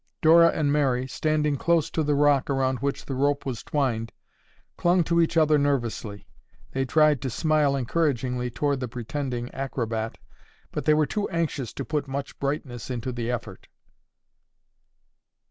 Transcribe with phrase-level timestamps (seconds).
[0.23, 4.11] Dora and Mary, standing close to the rock around which the rope was twined,
[4.75, 6.25] clung to each other nervously.
[6.71, 10.17] They tried to smile encouragingly toward the pretending acrobat,
[10.71, 13.67] but they were too anxious to put much brightness into the effort.